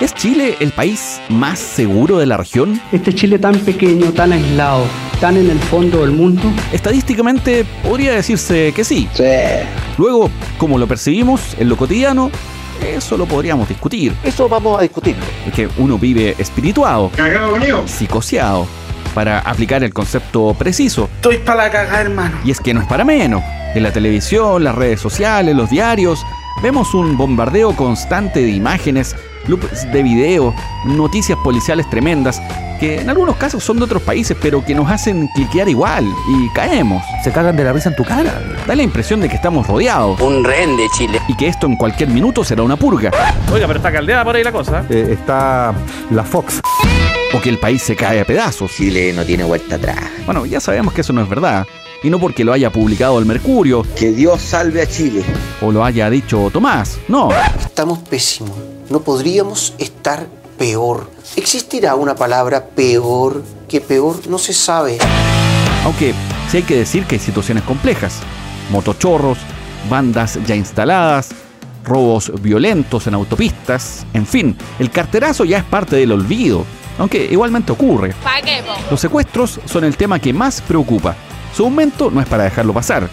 ¿Es 0.00 0.12
Chile 0.14 0.56
el 0.60 0.72
país 0.72 1.20
más 1.28 1.58
seguro 1.58 2.18
de 2.18 2.26
la 2.26 2.36
región? 2.36 2.80
Este 2.92 3.14
Chile 3.14 3.38
tan 3.38 3.54
pequeño, 3.60 4.12
tan 4.12 4.32
aislado, 4.32 4.84
tan 5.20 5.36
en 5.36 5.48
el 5.50 5.58
fondo 5.58 6.00
del 6.00 6.10
mundo. 6.10 6.42
Estadísticamente 6.72 7.64
podría 7.82 8.12
decirse 8.12 8.72
que 8.74 8.84
sí. 8.84 9.08
Sí. 9.14 9.24
Luego, 9.96 10.30
como 10.58 10.78
lo 10.78 10.86
percibimos 10.88 11.54
en 11.58 11.68
lo 11.68 11.76
cotidiano, 11.76 12.30
eso 12.84 13.16
lo 13.16 13.26
podríamos 13.26 13.68
discutir. 13.68 14.12
Eso 14.24 14.48
vamos 14.48 14.78
a 14.78 14.82
discutirlo. 14.82 15.22
Es 15.46 15.52
que 15.54 15.68
uno 15.78 15.96
vive 15.98 16.34
espirituado, 16.38 17.10
Cagado 17.16 17.56
mío. 17.56 17.82
psicoseado, 17.86 18.66
para 19.14 19.38
aplicar 19.40 19.84
el 19.84 19.94
concepto 19.94 20.54
preciso. 20.58 21.08
Estoy 21.16 21.38
para 21.38 21.64
la 21.64 21.70
cagada, 21.70 22.00
hermano. 22.00 22.36
Y 22.44 22.50
es 22.50 22.60
que 22.60 22.74
no 22.74 22.80
es 22.82 22.86
para 22.88 23.04
menos. 23.04 23.42
En 23.74 23.82
la 23.82 23.92
televisión, 23.92 24.62
las 24.64 24.74
redes 24.74 25.00
sociales, 25.00 25.54
los 25.56 25.70
diarios, 25.70 26.24
vemos 26.62 26.94
un 26.94 27.16
bombardeo 27.16 27.74
constante 27.76 28.40
de 28.40 28.50
imágenes, 28.50 29.14
loops 29.46 29.90
de 29.92 30.02
video, 30.02 30.54
noticias 30.86 31.38
policiales 31.44 31.88
tremendas, 31.90 32.40
que 32.80 33.00
en 33.00 33.08
algunos 33.08 33.36
casos 33.36 33.62
son 33.62 33.76
de 33.78 33.84
otros 33.84 34.02
países, 34.02 34.36
pero 34.40 34.64
que 34.64 34.74
nos 34.74 34.90
hacen 34.90 35.28
cliquear 35.34 35.68
igual 35.68 36.04
y 36.28 36.48
caemos. 36.54 37.02
Se 37.22 37.30
cagan 37.30 37.56
de 37.56 37.64
la 37.64 37.72
risa 37.72 37.90
en 37.90 37.96
tu 37.96 38.04
cara. 38.04 38.42
Da 38.66 38.74
la 38.74 38.82
impresión 38.82 39.20
de 39.20 39.28
que 39.28 39.36
estamos 39.36 39.66
rodeados 39.66 40.20
Un 40.20 40.42
rehén 40.44 40.76
de 40.76 40.86
Chile. 40.96 41.20
y 41.28 41.36
que 41.36 41.46
esto 41.48 41.66
en 41.66 41.76
cualquier 41.76 42.08
minuto 42.08 42.42
será 42.44 42.62
una 42.62 42.76
purga, 42.76 43.10
Oiga, 43.52 43.66
pero 43.66 43.78
está 43.78 43.92
caldeada 43.92 44.24
por 44.24 44.34
ahí 44.36 44.42
la 44.44 44.52
cosa. 44.52 44.84
Eh, 44.90 45.08
está 45.12 45.72
la 46.10 46.24
Fox. 46.24 46.60
o 47.32 47.40
que 47.40 47.48
el 47.50 47.58
país 47.58 47.82
se 47.82 47.94
cae 47.94 48.20
a 48.20 48.24
pedazos. 48.24 48.72
Chile 48.72 49.12
no 49.14 49.24
tiene 49.24 49.44
vuelta 49.44 49.76
atrás. 49.76 49.98
Bueno, 50.24 50.44
ya 50.46 50.60
sabemos 50.60 50.92
que 50.94 51.02
eso 51.02 51.12
no 51.12 51.22
es 51.22 51.28
verdad. 51.28 51.66
Y 52.04 52.10
no 52.10 52.18
porque 52.20 52.44
lo 52.44 52.52
haya 52.52 52.70
publicado 52.70 53.18
el 53.18 53.24
Mercurio 53.24 53.82
Que 53.96 54.12
Dios 54.12 54.42
salve 54.42 54.82
a 54.82 54.86
Chile. 54.86 55.24
o 55.62 55.72
lo 55.72 55.82
haya 55.84 56.10
dicho 56.10 56.50
Tomás. 56.52 56.98
No, 57.08 57.30
Estamos 57.58 57.98
pésimos. 58.00 58.52
No 58.90 59.00
podríamos 59.00 59.72
estar 59.78 60.26
peor. 60.58 61.10
¿Existirá 61.34 61.94
una 61.94 62.14
palabra 62.14 62.66
peor 62.66 63.42
que 63.66 63.80
peor? 63.80 64.26
No 64.28 64.36
se 64.38 64.52
sabe. 64.52 64.98
Aunque 65.84 66.14
sí 66.50 66.58
hay 66.58 66.62
que 66.62 66.76
decir 66.76 67.04
que 67.06 67.14
hay 67.16 67.20
situaciones 67.20 67.64
complejas. 67.64 68.18
Motochorros, 68.70 69.38
bandas 69.88 70.38
ya 70.46 70.54
instaladas, 70.54 71.30
robos 71.84 72.30
violentos 72.42 73.06
en 73.06 73.14
autopistas, 73.14 74.06
en 74.12 74.26
fin, 74.26 74.56
el 74.78 74.90
carterazo 74.90 75.44
ya 75.44 75.58
es 75.58 75.64
parte 75.64 75.96
del 75.96 76.12
olvido, 76.12 76.64
aunque 76.98 77.26
igualmente 77.30 77.72
ocurre. 77.72 78.14
Los 78.90 79.00
secuestros 79.00 79.58
son 79.64 79.84
el 79.84 79.96
tema 79.96 80.18
que 80.18 80.32
más 80.32 80.60
preocupa. 80.60 81.16
Su 81.54 81.64
aumento 81.64 82.10
no 82.10 82.20
es 82.20 82.26
para 82.26 82.44
dejarlo 82.44 82.74
pasar. 82.74 83.08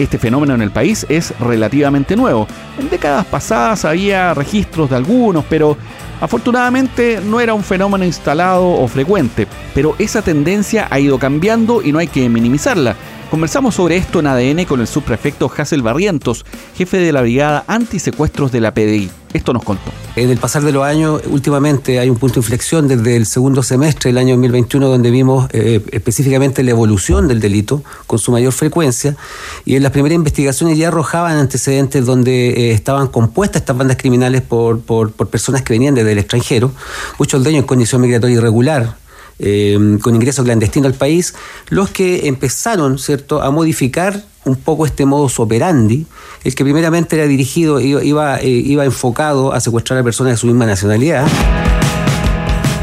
Este 0.00 0.18
fenómeno 0.18 0.54
en 0.54 0.62
el 0.62 0.72
país 0.72 1.06
es 1.08 1.32
relativamente 1.38 2.16
nuevo. 2.16 2.48
En 2.78 2.90
décadas 2.90 3.24
pasadas 3.26 3.84
había 3.84 4.34
registros 4.34 4.90
de 4.90 4.96
algunos, 4.96 5.44
pero 5.48 5.76
afortunadamente 6.20 7.20
no 7.24 7.40
era 7.40 7.54
un 7.54 7.62
fenómeno 7.62 8.04
instalado 8.04 8.66
o 8.66 8.88
frecuente. 8.88 9.46
Pero 9.72 9.94
esa 10.00 10.22
tendencia 10.22 10.88
ha 10.90 10.98
ido 10.98 11.20
cambiando 11.20 11.82
y 11.82 11.92
no 11.92 12.00
hay 12.00 12.08
que 12.08 12.28
minimizarla. 12.28 12.96
Conversamos 13.34 13.74
sobre 13.74 13.96
esto 13.96 14.20
en 14.20 14.28
ADN 14.28 14.64
con 14.64 14.80
el 14.80 14.86
subprefecto 14.86 15.50
Hassel 15.50 15.82
Barrientos, 15.82 16.46
jefe 16.76 16.98
de 16.98 17.10
la 17.10 17.20
Brigada 17.20 17.64
Antisecuestros 17.66 18.52
de 18.52 18.60
la 18.60 18.72
PDI. 18.72 19.10
Esto 19.32 19.52
nos 19.52 19.64
contó. 19.64 19.90
En 20.14 20.30
el 20.30 20.38
pasar 20.38 20.62
de 20.62 20.70
los 20.70 20.84
años, 20.84 21.20
últimamente 21.26 21.98
hay 21.98 22.08
un 22.08 22.16
punto 22.16 22.34
de 22.34 22.40
inflexión 22.42 22.86
desde 22.86 23.16
el 23.16 23.26
segundo 23.26 23.64
semestre 23.64 24.10
del 24.10 24.18
año 24.18 24.34
2021, 24.34 24.86
donde 24.86 25.10
vimos 25.10 25.48
eh, 25.52 25.84
específicamente 25.90 26.62
la 26.62 26.70
evolución 26.70 27.26
del 27.26 27.40
delito 27.40 27.82
con 28.06 28.20
su 28.20 28.30
mayor 28.30 28.52
frecuencia. 28.52 29.16
Y 29.64 29.74
en 29.74 29.82
las 29.82 29.90
primeras 29.90 30.14
investigaciones 30.14 30.78
ya 30.78 30.86
arrojaban 30.86 31.36
antecedentes 31.36 32.06
donde 32.06 32.50
eh, 32.50 32.70
estaban 32.70 33.08
compuestas 33.08 33.62
estas 33.62 33.76
bandas 33.76 33.96
criminales 33.96 34.42
por, 34.42 34.78
por, 34.80 35.10
por 35.10 35.26
personas 35.26 35.62
que 35.62 35.72
venían 35.72 35.96
desde 35.96 36.12
el 36.12 36.18
extranjero, 36.18 36.70
muchos 37.18 37.42
de 37.42 37.50
ellos 37.50 37.62
en 37.62 37.66
condición 37.66 38.00
migratoria 38.00 38.36
irregular, 38.36 38.94
eh, 39.38 39.98
con 40.02 40.14
ingreso 40.14 40.44
clandestino 40.44 40.86
al 40.86 40.94
país, 40.94 41.34
los 41.68 41.90
que 41.90 42.28
empezaron 42.28 42.98
¿cierto? 42.98 43.42
a 43.42 43.50
modificar 43.50 44.22
un 44.44 44.56
poco 44.56 44.86
este 44.86 45.06
modus 45.06 45.40
operandi, 45.40 46.06
el 46.44 46.54
que 46.54 46.64
primeramente 46.64 47.16
era 47.16 47.26
dirigido, 47.26 47.80
iba, 47.80 48.04
iba, 48.04 48.40
eh, 48.40 48.48
iba 48.48 48.84
enfocado 48.84 49.52
a 49.52 49.60
secuestrar 49.60 49.98
a 49.98 50.02
personas 50.02 50.34
de 50.34 50.36
su 50.36 50.46
misma 50.46 50.66
nacionalidad. 50.66 51.26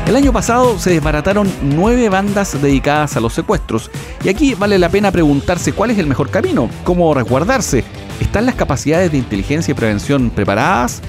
El 0.07 0.17
año 0.17 0.33
pasado 0.33 0.77
se 0.77 0.89
desbarataron 0.89 1.49
nueve 1.61 2.09
bandas 2.09 2.61
dedicadas 2.61 3.15
a 3.15 3.21
los 3.21 3.33
secuestros. 3.33 3.89
Y 4.23 4.29
aquí 4.29 4.55
vale 4.55 4.77
la 4.77 4.89
pena 4.89 5.09
preguntarse 5.09 5.71
cuál 5.71 5.91
es 5.91 5.97
el 5.99 6.07
mejor 6.07 6.29
camino, 6.29 6.69
cómo 6.83 7.13
resguardarse. 7.13 7.85
¿Están 8.19 8.45
las 8.45 8.55
capacidades 8.55 9.11
de 9.11 9.19
inteligencia 9.19 9.71
y 9.71 9.75
prevención 9.75 10.29
preparadas? 10.29 11.01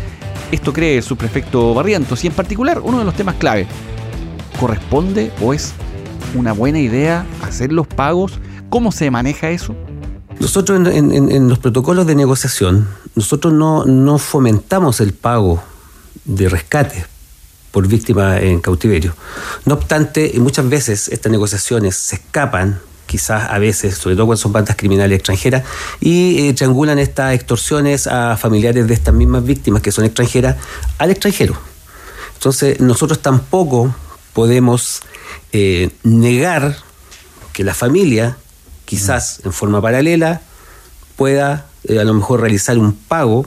Esto 0.53 0.73
cree 0.73 0.99
el 0.99 1.03
subprefecto 1.03 1.75
Barrientos 1.75 2.23
y 2.23 2.29
en 2.29 2.33
particular 2.33 2.81
uno 2.81 3.01
de 3.01 3.05
los 3.05 3.15
temas 3.15 3.35
clave. 3.37 3.67
¿Corresponde 4.63 5.33
o 5.43 5.53
es 5.53 5.73
una 6.37 6.53
buena 6.53 6.79
idea 6.79 7.27
hacer 7.43 7.73
los 7.73 7.89
pagos? 7.89 8.35
¿Cómo 8.71 8.93
se 8.93 9.11
maneja 9.11 9.51
eso? 9.51 9.75
Nosotros 10.39 10.87
en, 10.87 11.49
los 11.49 11.59
protocolos 11.59 12.07
de 12.07 12.15
negociación, 12.15 12.89
nosotros 13.17 13.53
no, 13.53 13.85
no 13.87 14.19
fomentamos 14.19 15.01
el 15.01 15.15
pago 15.15 15.61
de 16.25 16.49
rescate 16.49 17.05
por 17.73 17.89
víctima 17.89 18.39
en 18.39 18.61
cautiverio. 18.61 19.17
No 19.65 19.75
obstante, 19.75 20.33
muchas 20.37 20.69
veces 20.69 21.09
estas 21.09 21.33
negociaciones 21.33 21.97
se 21.97 22.15
escapan, 22.15 22.81
quizás 23.07 23.51
a 23.51 23.59
veces, 23.59 23.97
sobre 23.97 24.15
todo 24.15 24.27
cuando 24.27 24.43
son 24.43 24.53
bandas 24.53 24.77
criminales 24.77 25.17
extranjeras, 25.17 25.65
y 25.99 26.47
eh, 26.47 26.55
triangulan 26.55 27.01
estas 27.01 27.35
extorsiones 27.35 28.07
a 28.07 28.37
familiares 28.37 28.87
de 28.87 28.95
estas 28.95 29.13
mismas 29.13 29.45
víctimas 29.45 29.83
que 29.83 29.91
son 29.91 30.05
extranjeras 30.05 30.55
al 30.99 31.11
extranjero. 31.11 31.57
Entonces, 32.37 32.79
nosotros 32.79 33.21
tampoco 33.21 33.93
podemos 34.33 35.03
eh, 35.53 35.91
negar 36.03 36.77
que 37.53 37.65
la 37.65 37.75
familia, 37.75 38.37
quizás 38.85 39.41
en 39.45 39.53
forma 39.53 39.81
paralela, 39.81 40.41
pueda 41.17 41.67
eh, 41.85 41.99
a 41.99 42.05
lo 42.05 42.15
mejor 42.15 42.41
realizar 42.41 42.79
un 42.79 42.95
pago 42.95 43.47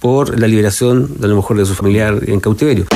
por 0.00 0.38
la 0.38 0.48
liberación 0.48 1.20
de 1.20 1.26
a 1.26 1.28
lo 1.28 1.36
mejor 1.36 1.56
de 1.58 1.66
su 1.66 1.74
familiar 1.74 2.18
en 2.26 2.40
cautiverio. 2.40 2.86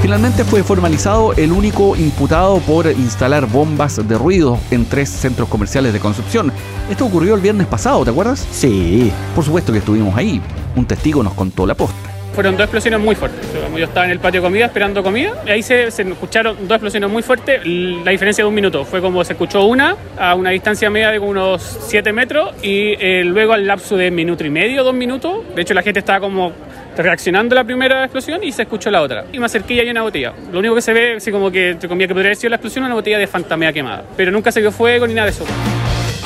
Finalmente 0.00 0.44
fue 0.44 0.64
formalizado 0.64 1.34
el 1.34 1.52
único 1.52 1.94
imputado 1.94 2.58
por 2.60 2.86
instalar 2.86 3.46
bombas 3.46 4.08
de 4.08 4.18
ruido 4.18 4.58
en 4.72 4.86
tres 4.86 5.08
centros 5.08 5.48
comerciales 5.48 5.92
de 5.92 6.00
Concepción. 6.00 6.52
Esto 6.90 7.06
ocurrió 7.06 7.36
el 7.36 7.40
viernes 7.40 7.68
pasado, 7.68 8.02
¿te 8.02 8.10
acuerdas? 8.10 8.44
Sí. 8.50 9.12
Por 9.36 9.44
supuesto 9.44 9.72
que 9.72 9.78
estuvimos 9.78 10.16
ahí. 10.16 10.42
Un 10.74 10.86
testigo 10.86 11.22
nos 11.22 11.34
contó 11.34 11.64
la 11.64 11.76
posta. 11.76 12.09
Fueron 12.34 12.56
dos 12.56 12.64
explosiones 12.64 13.00
muy 13.00 13.14
fuertes. 13.14 13.40
Yo 13.76 13.84
estaba 13.84 14.06
en 14.06 14.12
el 14.12 14.18
patio 14.18 14.40
de 14.40 14.46
comida 14.46 14.66
esperando 14.66 15.02
comida 15.02 15.32
y 15.46 15.50
ahí 15.50 15.62
se, 15.62 15.88
escucharon 15.88 16.56
dos 16.62 16.76
explosiones 16.76 17.10
muy 17.10 17.22
fuertes. 17.22 17.60
La 17.64 18.10
diferencia 18.10 18.44
de 18.44 18.48
un 18.48 18.54
minuto 18.54 18.84
fue 18.84 19.00
como 19.00 19.24
se 19.24 19.32
escuchó 19.32 19.64
una 19.64 19.96
a 20.18 20.34
una 20.34 20.50
distancia 20.50 20.90
media 20.90 21.10
de 21.10 21.18
unos 21.18 21.78
7 21.88 22.12
metros 22.12 22.54
y 22.62 22.94
eh, 22.98 23.22
luego 23.24 23.52
al 23.52 23.66
lapso 23.66 23.96
de 23.96 24.10
minuto 24.10 24.44
y 24.44 24.50
medio, 24.50 24.84
dos 24.84 24.94
minutos. 24.94 25.38
De 25.54 25.62
hecho, 25.62 25.74
la 25.74 25.82
gente 25.82 26.00
estaba 26.00 26.20
como 26.20 26.52
reaccionando 26.96 27.54
a 27.54 27.56
la 27.56 27.64
primera 27.64 28.04
explosión 28.04 28.42
y 28.42 28.52
se 28.52 28.62
escuchó 28.62 28.90
la 28.90 29.02
otra. 29.02 29.24
Y 29.32 29.38
me 29.38 29.46
acerqué 29.46 29.74
y 29.74 29.80
hay 29.80 29.90
una 29.90 30.02
botella. 30.02 30.32
Lo 30.52 30.58
único 30.58 30.74
que 30.74 30.82
se 30.82 30.92
ve, 30.92 31.16
así 31.16 31.30
como 31.30 31.50
que 31.50 31.70
entre 31.70 31.88
comillas, 31.88 32.08
que 32.08 32.14
podría 32.14 32.28
haber 32.28 32.36
sido 32.36 32.50
la 32.50 32.56
explosión, 32.56 32.84
una 32.84 32.94
botella 32.94 33.18
de 33.18 33.26
fantamea 33.26 33.72
quemada. 33.72 34.04
Pero 34.16 34.30
nunca 34.30 34.52
se 34.52 34.60
vio 34.60 34.72
fuego 34.72 35.06
ni 35.06 35.14
nada 35.14 35.26
de 35.26 35.32
eso. 35.32 35.44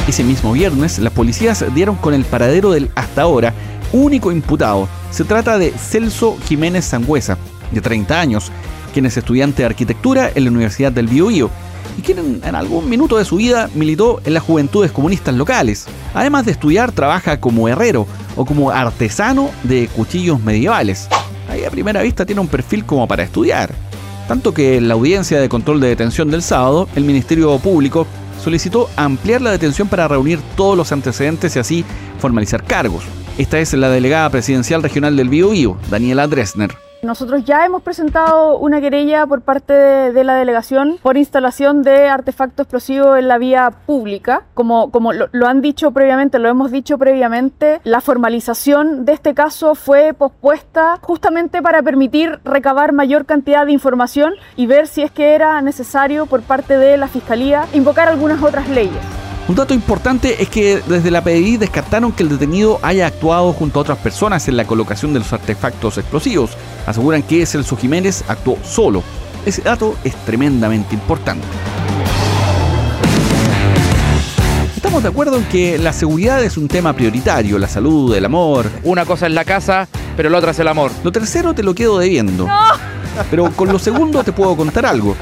Ese 0.07 0.23
mismo 0.23 0.53
viernes, 0.53 0.99
las 0.99 1.13
policías 1.13 1.65
dieron 1.75 1.97
con 1.97 2.13
el 2.13 2.25
paradero 2.25 2.73
del 2.73 2.91
hasta 2.95 3.23
ahora 3.23 3.55
único 3.93 4.33
imputado. 4.33 4.89
Se 5.15 5.23
trata 5.23 5.59
de 5.59 5.71
Celso 5.71 6.37
Jiménez 6.45 6.87
Sangüesa, 6.87 7.39
de 7.71 7.81
30 7.81 8.21
años, 8.21 8.51
quien 8.93 9.07
es 9.07 9.17
estudiante 9.17 9.63
de 9.63 9.67
arquitectura 9.67 10.29
en 10.35 10.43
la 10.43 10.51
Universidad 10.51 10.91
del 10.91 11.07
Biobío 11.07 11.51
y 11.97 12.03
quien 12.03 12.41
en, 12.43 12.55
algún 12.57 12.91
minuto 12.91 13.17
de 13.17 13.25
su 13.25 13.37
vida 13.37 13.71
militó 13.77 14.21
en 14.25 14.35
las 14.35 14.43
juventudes 14.43 14.91
comunistas 14.91 15.37
locales. 15.37 15.87
Además 16.15 16.47
de 16.47 16.51
estudiar, 16.51 16.91
trabaja 16.91 17.39
como 17.39 17.69
herrero 17.69 18.09
o 18.35 18.45
como 18.45 18.73
artesano 18.73 19.51
de 19.63 19.87
cuchillos 19.87 20.41
medievales. 20.41 21.07
Ahí 21.49 21.63
a 21.63 21.71
primera 21.71 22.03
vista 22.03 22.27
tiene 22.27 22.41
un 22.41 22.49
perfil 22.49 22.85
como 22.85 23.07
para 23.07 23.23
estudiar. 23.23 23.73
Tanto 24.27 24.53
que 24.53 24.79
en 24.79 24.89
la 24.89 24.95
audiencia 24.95 25.41
de 25.41 25.49
control 25.49 25.79
de 25.79 25.91
detención 25.91 26.29
del 26.29 26.43
sábado, 26.43 26.89
el 26.97 27.05
Ministerio 27.05 27.57
Público 27.61 28.05
solicitó 28.43 28.91
ampliar 28.97 29.43
la 29.43 29.53
detención 29.53 29.87
para 29.87 30.09
reunir 30.09 30.41
todos 30.57 30.77
los 30.77 30.91
antecedentes 30.91 31.55
y 31.55 31.61
así 31.61 31.85
formalizar 32.19 32.65
cargos. 32.65 33.05
Esta 33.37 33.59
es 33.59 33.75
la 33.75 33.91
delegada 33.91 34.31
presidencial 34.31 34.81
regional 34.81 35.17
del 35.17 35.29
Biobío, 35.29 35.77
Daniela 35.91 36.29
Dresner. 36.29 36.71
Nosotros 37.03 37.45
ya 37.45 37.67
hemos 37.67 37.83
presentado 37.83 38.57
una 38.59 38.81
querella 38.81 39.27
por 39.27 39.41
parte 39.41 39.73
de, 39.73 40.25
la 40.25 40.37
delegación 40.37 40.99
por 41.03 41.17
instalación 41.17 41.83
de 41.83 42.09
artefacto 42.09 42.63
explosivo 42.63 43.17
en 43.17 43.27
la 43.27 43.39
vía 43.39 43.73
pública. 43.87 44.45
Como, 44.55 44.93
como 44.93 45.13
lo 45.13 45.47
han 45.49 45.61
dicho 45.63 45.91
previamente, 45.91 46.39
lo 46.39 46.49
hemos 46.49 46.71
dicho 46.71 46.97
previamente, 46.97 47.81
la 47.83 48.01
formalización 48.01 49.05
de 49.05 49.15
este 49.15 49.35
caso 49.35 49.75
fue 49.75 50.15
pospuesta 50.15 50.99
justamente 51.03 51.61
para 51.61 51.83
permitir 51.83 52.39
recabar 52.45 52.93
mayor 52.93 53.27
cantidad 53.27 53.67
de 53.67 53.73
información 53.73 54.33
y 54.55 54.67
ver 54.67 54.87
si 54.87 55.03
es 55.03 55.11
que 55.11 55.35
era 55.35 55.61
necesario 55.61 56.27
por 56.27 56.43
parte 56.43 56.79
de 56.79 56.97
la 56.97 57.09
Fiscalía 57.09 57.67
invocar 57.75 58.09
algunas 58.09 58.41
otras 58.45 58.69
leyes. 58.69 59.24
Un 59.47 59.55
dato 59.55 59.75
importante 59.75 60.43
es 60.43 60.49
que 60.49 60.81
desde 60.87 61.11
la 61.11 61.23
PDI 61.23 61.59
descartaron 61.59 62.13
que 62.13 62.23
el 62.23 62.31
detenido 62.31 62.79
haya 62.81 63.07
actuado 63.07 63.53
junto 63.53 63.79
a 63.79 63.83
otras 63.83 63.99
personas 63.99 64.49
en 64.49 64.57
la 64.57 64.67
colocación 64.67 65.13
de 65.13 65.19
los 65.19 65.31
artefactos 65.35 65.99
explosivos. 65.99 66.53
Aseguran 66.87 67.23
que 67.23 67.45
Celso 67.45 67.77
Jiménez 67.77 68.25
actuó 68.27 68.57
solo. 68.65 69.03
Ese 69.45 69.61
dato 69.61 69.97
es 70.03 70.15
tremendamente 70.25 70.95
importante. 70.95 71.47
Estamos 74.75 75.03
de 75.03 75.11
acuerdo 75.11 75.37
en 75.37 75.45
que 75.45 75.77
la 75.77 75.93
seguridad 75.93 76.43
es 76.43 76.57
un 76.57 76.67
tema 76.67 76.95
prioritario, 76.95 77.59
la 77.59 77.69
salud, 77.69 78.15
el 78.15 78.25
amor. 78.25 78.71
Una 78.83 79.05
cosa 79.05 79.27
es 79.27 79.33
la 79.33 79.45
casa, 79.45 79.89
pero 80.17 80.31
la 80.31 80.39
otra 80.39 80.53
es 80.53 80.59
el 80.59 80.69
amor. 80.69 80.91
Lo 81.03 81.13
tercero 81.13 81.53
te 81.53 81.63
lo 81.63 81.75
quedo 81.75 81.99
debiendo. 81.99 82.49
Pero 83.31 83.53
con 83.53 83.71
lo 83.71 83.79
segundo 83.79 84.25
te 84.25 84.33
puedo 84.33 84.57
contar 84.57 84.87
algo. 84.87 85.15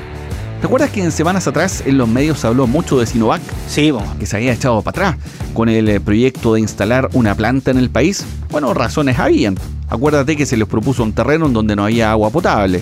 ¿Te 0.63 0.67
acuerdas 0.67 0.91
que 0.91 1.03
en 1.03 1.11
semanas 1.11 1.49
atrás 1.49 1.83
en 1.87 1.99
los 1.99 2.09
medios 2.09 2.39
se 2.39 2.47
habló 2.47 2.69
mucho 2.69 2.97
de 2.97 3.05
Sinovac? 3.05 3.43
Sí, 3.67 3.91
bueno. 3.91 4.15
Que 4.21 4.27
se 4.27 4.37
había 4.37 4.53
echado 4.53 4.81
para 4.81 5.09
atrás 5.09 5.25
con 5.55 5.69
el 5.69 5.89
eh, 5.89 5.99
proyecto 5.99 6.55
de 6.55 6.61
instalar 6.61 7.09
una 7.15 7.35
planta 7.35 7.73
en 7.73 7.79
el 7.79 7.91
país. 7.91 8.25
Bueno, 8.49 8.73
razones 8.73 9.19
habían. 9.19 9.57
Acuérdate 9.89 10.37
que 10.37 10.47
se 10.47 10.57
les 10.57 10.69
propuso 10.69 11.03
un 11.03 11.15
terreno 11.15 11.47
en 11.47 11.53
donde 11.53 11.75
no 11.75 11.83
había 11.83 12.13
agua 12.13 12.31
potable. 12.31 12.81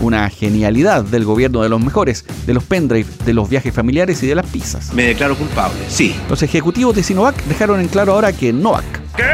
Una 0.00 0.30
genialidad 0.30 1.04
del 1.04 1.26
gobierno 1.26 1.62
de 1.62 1.68
los 1.68 1.84
mejores, 1.84 2.24
de 2.46 2.54
los 2.54 2.64
pendrive, 2.64 3.06
de 3.26 3.34
los 3.34 3.50
viajes 3.50 3.74
familiares 3.74 4.22
y 4.22 4.26
de 4.26 4.34
las 4.34 4.46
pizzas. 4.46 4.94
Me 4.94 5.02
declaro 5.02 5.36
culpable, 5.36 5.80
sí. 5.86 6.16
Los 6.30 6.42
ejecutivos 6.42 6.96
de 6.96 7.02
Sinovac 7.02 7.44
dejaron 7.44 7.78
en 7.80 7.88
claro 7.88 8.14
ahora 8.14 8.32
que 8.32 8.54
Novak, 8.54 8.86
¿Qué? 9.18 9.24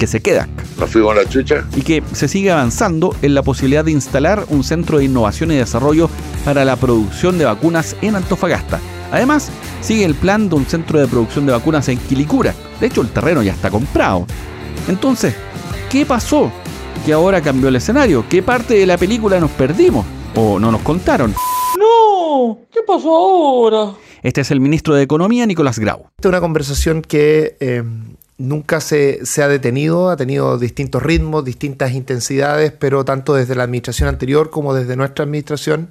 que 0.00 0.08
se 0.08 0.20
queda, 0.20 0.48
Nos 0.78 0.90
fuimos 0.90 1.12
a 1.12 1.22
la 1.22 1.28
chucha. 1.28 1.64
y 1.74 1.80
que 1.82 2.02
se 2.12 2.28
sigue 2.28 2.50
avanzando 2.50 3.14
en 3.22 3.34
la 3.34 3.42
posibilidad 3.42 3.84
de 3.84 3.92
instalar 3.92 4.44
un 4.50 4.62
centro 4.62 4.98
de 4.98 5.04
innovación 5.04 5.50
y 5.50 5.56
desarrollo 5.56 6.10
para 6.44 6.64
la 6.64 6.76
producción 6.76 7.38
de 7.38 7.46
vacunas 7.46 7.96
en 8.02 8.16
Antofagasta. 8.16 8.78
Además, 9.10 9.50
sigue 9.80 10.04
el 10.04 10.14
plan 10.14 10.48
de 10.48 10.56
un 10.56 10.66
centro 10.66 10.98
de 10.98 11.06
producción 11.06 11.46
de 11.46 11.52
vacunas 11.52 11.88
en 11.88 11.98
Quilicura. 11.98 12.54
De 12.80 12.88
hecho, 12.88 13.00
el 13.00 13.08
terreno 13.08 13.42
ya 13.42 13.52
está 13.52 13.70
comprado. 13.70 14.26
Entonces, 14.88 15.34
¿qué 15.90 16.04
pasó? 16.04 16.52
Que 17.06 17.12
ahora 17.12 17.40
cambió 17.40 17.68
el 17.68 17.76
escenario. 17.76 18.24
¿Qué 18.28 18.42
parte 18.42 18.74
de 18.74 18.84
la 18.86 18.98
película 18.98 19.38
nos 19.40 19.50
perdimos? 19.52 20.04
¿O 20.34 20.58
no 20.58 20.70
nos 20.70 20.82
contaron? 20.82 21.34
No, 21.78 22.58
¿qué 22.72 22.80
pasó 22.86 23.14
ahora? 23.16 23.92
Este 24.22 24.40
es 24.40 24.50
el 24.50 24.60
ministro 24.60 24.94
de 24.94 25.02
Economía, 25.02 25.46
Nicolás 25.46 25.78
Grau. 25.78 26.06
Esta 26.16 26.28
es 26.28 26.30
una 26.30 26.40
conversación 26.40 27.00
que 27.00 27.56
eh, 27.60 27.82
nunca 28.38 28.80
se, 28.80 29.24
se 29.24 29.42
ha 29.42 29.48
detenido, 29.48 30.10
ha 30.10 30.16
tenido 30.16 30.58
distintos 30.58 31.02
ritmos, 31.02 31.44
distintas 31.44 31.92
intensidades, 31.92 32.72
pero 32.72 33.04
tanto 33.04 33.34
desde 33.34 33.54
la 33.54 33.64
administración 33.64 34.08
anterior 34.08 34.50
como 34.50 34.74
desde 34.74 34.96
nuestra 34.96 35.24
administración 35.24 35.90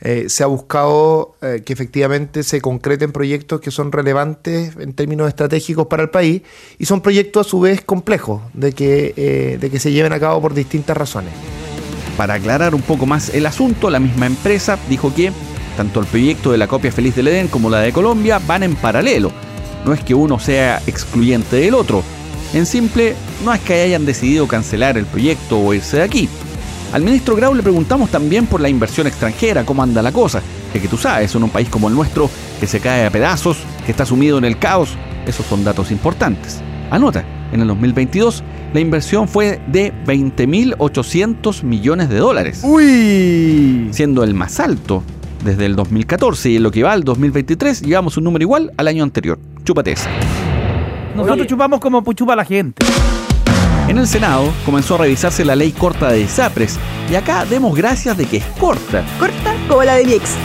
eh, 0.00 0.26
se 0.28 0.42
ha 0.42 0.46
buscado 0.46 1.36
eh, 1.40 1.62
que 1.64 1.72
efectivamente 1.72 2.42
se 2.42 2.60
concreten 2.60 3.12
proyectos 3.12 3.62
que 3.62 3.70
son 3.70 3.92
relevantes 3.92 4.76
en 4.78 4.92
términos 4.92 5.26
estratégicos 5.26 5.86
para 5.86 6.02
el 6.02 6.10
país 6.10 6.42
y 6.78 6.84
son 6.84 7.00
proyectos 7.00 7.46
a 7.46 7.48
su 7.48 7.60
vez 7.60 7.80
complejos 7.80 8.42
de 8.52 8.72
que, 8.72 9.14
eh, 9.16 9.56
de 9.58 9.70
que 9.70 9.78
se 9.78 9.92
lleven 9.92 10.12
a 10.12 10.20
cabo 10.20 10.42
por 10.42 10.52
distintas 10.52 10.98
razones. 10.98 11.32
Para 12.18 12.34
aclarar 12.34 12.74
un 12.74 12.82
poco 12.82 13.06
más 13.06 13.34
el 13.34 13.46
asunto, 13.46 13.88
la 13.88 13.98
misma 13.98 14.26
empresa 14.26 14.78
dijo 14.90 15.14
que 15.14 15.32
tanto 15.78 16.00
el 16.00 16.06
proyecto 16.06 16.52
de 16.52 16.58
la 16.58 16.68
copia 16.68 16.92
feliz 16.92 17.16
del 17.16 17.28
Edén 17.28 17.48
como 17.48 17.70
la 17.70 17.80
de 17.80 17.92
Colombia 17.92 18.38
van 18.38 18.64
en 18.64 18.76
paralelo. 18.76 19.32
No 19.84 19.92
es 19.92 20.02
que 20.02 20.14
uno 20.14 20.38
sea 20.38 20.82
excluyente 20.86 21.56
del 21.56 21.74
otro. 21.74 22.02
En 22.54 22.66
simple, 22.66 23.14
no 23.44 23.52
es 23.52 23.60
que 23.60 23.82
hayan 23.82 24.06
decidido 24.06 24.48
cancelar 24.48 24.96
el 24.96 25.06
proyecto 25.06 25.58
o 25.58 25.74
irse 25.74 25.98
de 25.98 26.02
aquí. 26.02 26.28
Al 26.92 27.02
ministro 27.02 27.34
Grau 27.36 27.54
le 27.54 27.62
preguntamos 27.62 28.10
también 28.10 28.46
por 28.46 28.60
la 28.60 28.68
inversión 28.68 29.06
extranjera, 29.06 29.64
cómo 29.64 29.82
anda 29.82 30.02
la 30.02 30.12
cosa, 30.12 30.40
que, 30.72 30.80
que 30.80 30.88
tú 30.88 30.96
sabes, 30.96 31.34
en 31.34 31.42
un 31.42 31.50
país 31.50 31.68
como 31.68 31.88
el 31.88 31.94
nuestro, 31.94 32.30
que 32.60 32.66
se 32.66 32.80
cae 32.80 33.06
a 33.06 33.10
pedazos, 33.10 33.58
que 33.84 33.90
está 33.90 34.06
sumido 34.06 34.38
en 34.38 34.44
el 34.44 34.58
caos, 34.58 34.90
esos 35.26 35.44
son 35.46 35.64
datos 35.64 35.90
importantes. 35.90 36.60
Anota, 36.90 37.24
en 37.52 37.60
el 37.60 37.68
2022 37.68 38.44
la 38.72 38.80
inversión 38.80 39.28
fue 39.28 39.60
de 39.68 39.92
20.800 40.04 41.62
millones 41.62 42.08
de 42.08 42.18
dólares. 42.18 42.60
¡Uy! 42.62 43.88
Siendo 43.90 44.22
el 44.22 44.34
más 44.34 44.60
alto 44.60 45.02
desde 45.44 45.66
el 45.66 45.76
2014 45.76 46.50
y 46.50 46.56
en 46.56 46.62
lo 46.62 46.70
que 46.70 46.82
va 46.82 46.92
al 46.92 47.04
2023 47.04 47.82
llevamos 47.82 48.16
un 48.16 48.24
número 48.24 48.42
igual 48.42 48.72
al 48.76 48.88
año 48.88 49.02
anterior. 49.02 49.38
Chúpate 49.66 49.92
esa. 49.92 50.08
Nosotros 51.16 51.46
chupamos 51.48 51.80
como 51.80 52.00
chupa 52.12 52.36
la 52.36 52.44
gente. 52.44 52.86
En 53.88 53.98
el 53.98 54.06
Senado 54.06 54.52
comenzó 54.64 54.94
a 54.94 54.98
revisarse 54.98 55.44
la 55.44 55.56
ley 55.56 55.72
corta 55.72 56.10
de 56.10 56.20
ISAPRES 56.20 56.78
y 57.10 57.16
acá 57.16 57.44
demos 57.44 57.76
gracias 57.76 58.16
de 58.16 58.26
que 58.26 58.36
es 58.38 58.44
corta, 58.60 59.04
Corta 59.18 59.54
como 59.68 59.82
la 59.82 59.94
de 59.94 60.04
mi 60.04 60.12
ex. 60.12 60.36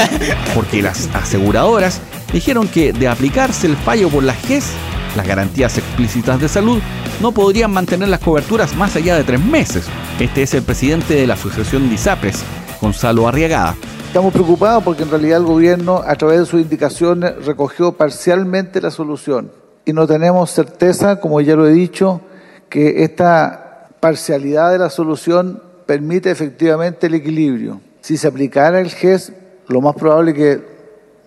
porque 0.54 0.82
las 0.82 1.08
aseguradoras 1.14 2.02
dijeron 2.32 2.68
que 2.68 2.92
de 2.92 3.08
aplicarse 3.08 3.66
el 3.66 3.76
fallo 3.76 4.10
por 4.10 4.22
las 4.22 4.36
GES, 4.46 4.72
las 5.16 5.26
garantías 5.26 5.78
explícitas 5.78 6.38
de 6.38 6.48
salud, 6.48 6.80
no 7.20 7.32
podrían 7.32 7.70
mantener 7.70 8.08
las 8.08 8.20
coberturas 8.20 8.76
más 8.76 8.94
allá 8.96 9.16
de 9.16 9.24
tres 9.24 9.42
meses. 9.42 9.86
Este 10.20 10.42
es 10.42 10.52
el 10.52 10.62
presidente 10.62 11.14
de 11.14 11.26
la 11.26 11.34
Asociación 11.34 11.88
de 11.88 11.94
ISAPRES, 11.94 12.44
Gonzalo 12.80 13.26
Arriagada. 13.26 13.74
Estamos 14.06 14.32
preocupados 14.32 14.82
porque 14.82 15.02
en 15.02 15.10
realidad 15.10 15.38
el 15.38 15.44
gobierno, 15.44 16.02
a 16.04 16.14
través 16.14 16.40
de 16.40 16.46
sus 16.46 16.60
indicaciones, 16.60 17.44
recogió 17.44 17.92
parcialmente 17.92 18.80
la 18.80 18.90
solución. 18.90 19.50
Y 19.84 19.92
no 19.92 20.06
tenemos 20.06 20.50
certeza, 20.50 21.20
como 21.20 21.40
ya 21.42 21.54
lo 21.54 21.66
he 21.66 21.72
dicho, 21.72 22.22
que 22.70 23.04
esta 23.04 23.88
parcialidad 24.00 24.72
de 24.72 24.78
la 24.78 24.88
solución 24.88 25.62
permite 25.84 26.30
efectivamente 26.30 27.08
el 27.08 27.14
equilibrio. 27.14 27.80
Si 28.00 28.16
se 28.16 28.26
aplicara 28.26 28.80
el 28.80 28.90
GES, 28.90 29.32
lo 29.68 29.82
más 29.82 29.94
probable 29.94 30.30
es 30.30 30.36
que 30.36 30.64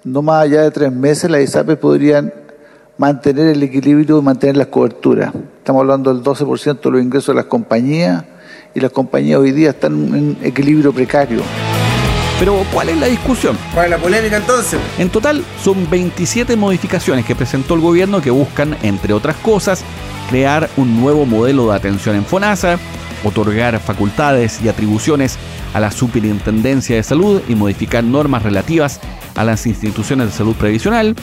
no 0.03 0.21
más 0.21 0.45
allá 0.45 0.63
de 0.63 0.71
tres 0.71 0.91
meses 0.91 1.29
las 1.29 1.41
ISAPES 1.41 1.77
podrían 1.77 2.33
mantener 2.97 3.47
el 3.47 3.61
equilibrio 3.61 4.17
y 4.17 4.21
mantener 4.21 4.57
las 4.57 4.67
coberturas. 4.67 5.31
Estamos 5.59 5.81
hablando 5.81 6.11
del 6.11 6.23
12% 6.23 6.81
de 6.81 6.91
los 6.91 7.01
ingresos 7.01 7.35
de 7.35 7.41
las 7.41 7.45
compañías 7.45 8.23
y 8.73 8.79
las 8.79 8.91
compañías 8.91 9.39
hoy 9.39 9.51
día 9.51 9.69
están 9.69 9.93
en 10.15 10.37
equilibrio 10.41 10.91
precario. 10.91 11.41
Pero, 12.39 12.63
¿cuál 12.71 12.87
es 12.87 12.97
la 12.97 13.07
discusión? 13.07 13.57
¿Cuál 13.73 13.85
es 13.85 13.91
la 13.91 13.97
polémica 13.97 14.37
entonces? 14.37 14.79
En 14.97 15.09
total, 15.09 15.43
son 15.61 15.89
27 15.89 16.55
modificaciones 16.55 17.25
que 17.25 17.35
presentó 17.35 17.73
el 17.73 17.81
gobierno 17.81 18.21
que 18.21 18.31
buscan, 18.31 18.77
entre 18.81 19.13
otras 19.13 19.35
cosas, 19.35 19.83
crear 20.29 20.69
un 20.77 21.01
nuevo 21.01 21.25
modelo 21.25 21.69
de 21.69 21.75
atención 21.75 22.15
en 22.15 22.23
FONASA, 22.23 22.79
otorgar 23.25 23.77
facultades 23.81 24.61
y 24.63 24.69
atribuciones 24.69 25.37
a 25.73 25.81
la 25.81 25.91
Superintendencia 25.91 26.95
de 26.95 27.03
Salud 27.03 27.41
y 27.49 27.55
modificar 27.55 28.05
normas 28.05 28.43
relativas 28.43 29.01
a 29.35 29.43
las 29.43 29.67
instituciones 29.67 30.27
de 30.27 30.33
salud 30.33 30.55
previsional, 30.55 31.17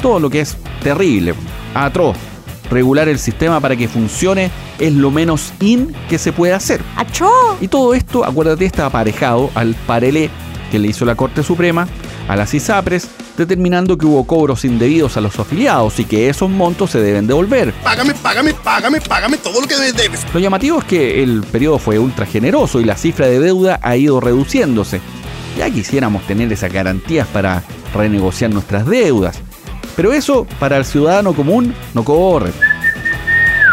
todo 0.00 0.20
lo 0.20 0.30
que 0.30 0.40
es 0.40 0.56
terrible, 0.82 1.34
atroz. 1.74 2.16
Regular 2.70 3.10
el 3.10 3.18
sistema 3.18 3.60
para 3.60 3.76
que 3.76 3.88
funcione 3.88 4.50
es 4.78 4.94
lo 4.94 5.10
menos 5.10 5.52
in 5.60 5.94
que 6.08 6.16
se 6.16 6.32
puede 6.32 6.54
hacer. 6.54 6.80
¡Achó! 6.96 7.30
Y 7.60 7.68
todo 7.68 7.92
esto, 7.92 8.24
acuérdate, 8.24 8.64
está 8.64 8.86
aparejado 8.86 9.50
al 9.54 9.74
parelé 9.74 10.30
que 10.72 10.78
le 10.78 10.88
hizo 10.88 11.04
la 11.04 11.14
Corte 11.14 11.42
Suprema 11.42 11.86
a 12.28 12.34
las 12.34 12.54
ISAPRES, 12.54 13.06
determinando 13.36 13.98
que 13.98 14.06
hubo 14.06 14.26
cobros 14.26 14.64
indebidos 14.64 15.18
a 15.18 15.20
los 15.20 15.38
afiliados 15.38 16.00
y 16.00 16.06
que 16.06 16.30
esos 16.30 16.48
montos 16.48 16.90
se 16.90 17.00
deben 17.00 17.26
devolver. 17.26 17.74
Págame, 17.84 18.14
págame, 18.14 18.54
págame, 18.54 19.00
págame 19.02 19.36
todo 19.36 19.60
lo 19.60 19.66
que 19.68 19.76
debes. 19.76 20.24
Lo 20.32 20.40
llamativo 20.40 20.78
es 20.78 20.84
que 20.86 21.22
el 21.22 21.42
periodo 21.42 21.78
fue 21.78 21.98
ultra 21.98 22.24
generoso 22.24 22.80
y 22.80 22.84
la 22.84 22.96
cifra 22.96 23.26
de 23.26 23.38
deuda 23.38 23.80
ha 23.82 23.96
ido 23.96 24.18
reduciéndose. 24.18 25.02
Ya 25.58 25.68
quisiéramos 25.68 26.26
tener 26.26 26.50
esas 26.50 26.72
garantías 26.72 27.28
para 27.28 27.62
renegociar 27.94 28.50
nuestras 28.50 28.86
deudas. 28.86 29.40
Pero 29.94 30.14
eso 30.14 30.46
para 30.58 30.78
el 30.78 30.86
ciudadano 30.86 31.34
común 31.34 31.74
no 31.92 32.02
corre. 32.02 32.50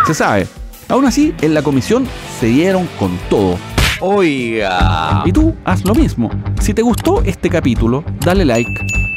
Se 0.05 0.13
sabe. 0.13 0.47
Aún 0.89 1.05
así, 1.05 1.33
en 1.39 1.53
la 1.53 1.61
comisión 1.61 2.05
se 2.41 2.47
dieron 2.47 2.89
con 2.99 3.17
todo. 3.29 3.57
Oiga. 4.01 5.23
Y 5.25 5.31
tú 5.33 5.53
haz 5.65 5.83
lo 5.83 5.93
mismo. 5.93 6.29
Si 6.61 6.73
te 6.73 6.81
gustó 6.81 7.21
este 7.23 7.49
capítulo, 7.49 8.03
dale 8.21 8.45
like, 8.45 8.69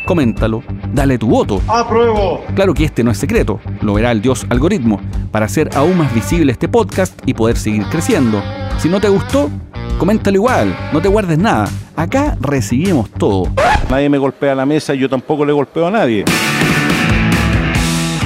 coméntalo, 0.07 0.63
dale 0.93 1.19
tu 1.19 1.29
voto. 1.29 1.63
¡Apruebo! 1.69 2.45
Claro 2.57 2.75
que 2.75 2.85
este 2.85 3.05
no 3.05 3.13
es 3.13 3.19
secreto, 3.19 3.61
lo 3.81 3.95
verá 3.95 4.11
el 4.11 4.21
dios 4.21 4.45
algoritmo, 4.51 5.01
para 5.31 5.47
hacer 5.47 5.71
aún 5.77 5.99
más 5.99 6.13
visible 6.13 6.51
este 6.51 6.69
podcast 6.69 7.17
y 7.25 7.35
poder 7.35 7.57
seguir 7.57 7.85
creciendo. 7.91 8.43
Si 8.79 8.89
no 8.89 9.01
te 9.01 9.09
gustó, 9.09 9.51
coméntalo 9.99 10.37
igual, 10.37 10.77
no 10.93 11.01
te 11.01 11.09
guardes 11.09 11.39
nada. 11.39 11.69
Acá 11.95 12.37
recibimos 12.41 13.09
todo. 13.11 13.53
Nadie 13.89 14.09
me 14.09 14.19
golpea 14.19 14.57
la 14.57 14.67
mesa 14.67 14.95
y 14.95 14.99
yo 14.99 15.09
tampoco 15.09 15.45
le 15.45 15.53
golpeo 15.53 15.87
a 15.87 15.91
nadie. 15.93 16.25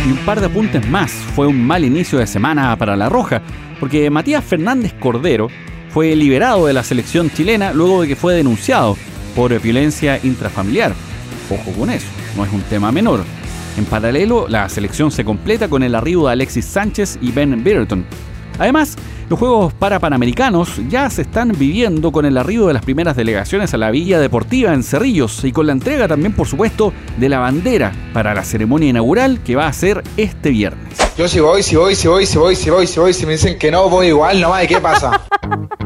Y 0.06 0.10
un 0.10 0.18
par 0.24 0.40
de 0.40 0.46
apuntes 0.46 0.88
más. 0.88 1.10
Fue 1.10 1.46
un 1.46 1.66
mal 1.66 1.84
inicio 1.84 2.18
de 2.18 2.26
semana 2.26 2.74
para 2.76 2.96
La 2.96 3.10
Roja, 3.10 3.42
porque 3.78 4.08
Matías 4.08 4.42
Fernández 4.42 4.94
Cordero 4.98 5.48
fue 5.96 6.14
liberado 6.14 6.66
de 6.66 6.74
la 6.74 6.84
selección 6.84 7.30
chilena 7.30 7.72
luego 7.72 8.02
de 8.02 8.08
que 8.08 8.16
fue 8.16 8.34
denunciado 8.34 8.98
por 9.34 9.58
violencia 9.62 10.20
intrafamiliar. 10.22 10.92
Ojo 11.50 11.72
con 11.72 11.88
eso, 11.88 12.06
no 12.36 12.44
es 12.44 12.52
un 12.52 12.60
tema 12.60 12.92
menor. 12.92 13.24
En 13.78 13.86
paralelo, 13.86 14.46
la 14.46 14.68
selección 14.68 15.10
se 15.10 15.24
completa 15.24 15.68
con 15.68 15.82
el 15.82 15.94
arribo 15.94 16.26
de 16.26 16.34
Alexis 16.34 16.66
Sánchez 16.66 17.18
y 17.22 17.32
Ben 17.32 17.64
Beaverton. 17.64 18.04
Además, 18.58 18.94
los 19.30 19.38
Juegos 19.38 19.72
Parapanamericanos 19.72 20.82
ya 20.86 21.08
se 21.08 21.22
están 21.22 21.52
viviendo 21.58 22.12
con 22.12 22.26
el 22.26 22.36
arribo 22.36 22.66
de 22.66 22.74
las 22.74 22.84
primeras 22.84 23.16
delegaciones 23.16 23.72
a 23.72 23.78
la 23.78 23.90
Villa 23.90 24.20
Deportiva 24.20 24.74
en 24.74 24.82
Cerrillos 24.82 25.44
y 25.44 25.52
con 25.52 25.66
la 25.66 25.72
entrega 25.72 26.06
también, 26.06 26.34
por 26.34 26.46
supuesto, 26.46 26.92
de 27.16 27.30
la 27.30 27.38
bandera 27.38 27.92
para 28.12 28.34
la 28.34 28.44
ceremonia 28.44 28.90
inaugural 28.90 29.42
que 29.42 29.56
va 29.56 29.66
a 29.66 29.72
ser 29.72 30.02
este 30.18 30.50
viernes. 30.50 30.98
Yo 31.16 31.26
si 31.26 31.40
voy, 31.40 31.62
si 31.62 31.76
voy, 31.76 31.94
si 31.94 32.06
voy, 32.06 32.26
si 32.26 32.36
voy, 32.36 32.54
si 32.54 32.68
voy, 32.68 32.86
si 32.86 33.00
voy, 33.00 33.14
si 33.14 33.24
me 33.24 33.32
dicen 33.32 33.58
que 33.58 33.70
no, 33.70 33.88
voy 33.88 34.08
igual 34.08 34.38
nomás, 34.42 34.64
¿y 34.64 34.66
qué 34.66 34.78
pasa? 34.78 35.22